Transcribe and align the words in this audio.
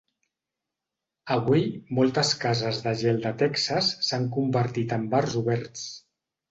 Avui, 1.35 1.67
moltes 1.99 2.33
cases 2.47 2.81
de 2.87 2.97
gel 3.05 3.23
de 3.29 3.35
Texas 3.45 3.95
s'han 4.09 4.29
convertit 4.39 4.99
en 5.01 5.11
bars 5.17 5.43
oberts. 5.47 5.91